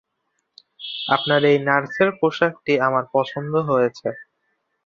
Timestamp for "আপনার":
1.07-1.41